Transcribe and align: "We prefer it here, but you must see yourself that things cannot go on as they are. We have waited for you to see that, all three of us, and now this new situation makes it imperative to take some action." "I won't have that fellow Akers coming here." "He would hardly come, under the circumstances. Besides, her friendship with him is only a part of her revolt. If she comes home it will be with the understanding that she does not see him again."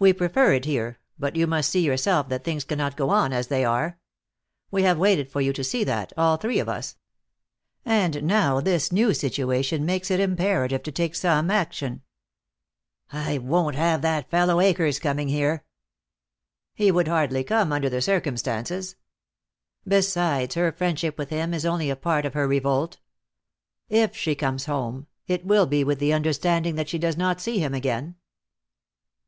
"We 0.00 0.12
prefer 0.12 0.52
it 0.54 0.64
here, 0.64 0.98
but 1.16 1.36
you 1.36 1.46
must 1.46 1.70
see 1.70 1.78
yourself 1.86 2.28
that 2.28 2.42
things 2.42 2.64
cannot 2.64 2.96
go 2.96 3.10
on 3.10 3.32
as 3.32 3.46
they 3.46 3.64
are. 3.64 4.00
We 4.72 4.82
have 4.82 4.98
waited 4.98 5.30
for 5.30 5.40
you 5.40 5.52
to 5.52 5.62
see 5.62 5.84
that, 5.84 6.12
all 6.16 6.36
three 6.36 6.58
of 6.58 6.68
us, 6.68 6.96
and 7.84 8.24
now 8.24 8.60
this 8.60 8.90
new 8.90 9.14
situation 9.14 9.86
makes 9.86 10.10
it 10.10 10.18
imperative 10.18 10.82
to 10.82 10.90
take 10.90 11.14
some 11.14 11.52
action." 11.52 12.02
"I 13.12 13.38
won't 13.38 13.76
have 13.76 14.02
that 14.02 14.28
fellow 14.28 14.58
Akers 14.58 14.98
coming 14.98 15.28
here." 15.28 15.62
"He 16.74 16.90
would 16.90 17.06
hardly 17.06 17.44
come, 17.44 17.70
under 17.72 17.88
the 17.88 18.02
circumstances. 18.02 18.96
Besides, 19.86 20.56
her 20.56 20.72
friendship 20.72 21.16
with 21.16 21.30
him 21.30 21.54
is 21.54 21.64
only 21.64 21.90
a 21.90 21.94
part 21.94 22.26
of 22.26 22.34
her 22.34 22.48
revolt. 22.48 22.98
If 23.88 24.16
she 24.16 24.34
comes 24.34 24.64
home 24.64 25.06
it 25.28 25.46
will 25.46 25.66
be 25.66 25.84
with 25.84 26.00
the 26.00 26.12
understanding 26.12 26.74
that 26.74 26.88
she 26.88 26.98
does 26.98 27.16
not 27.16 27.40
see 27.40 27.60
him 27.60 27.72
again." 27.72 28.16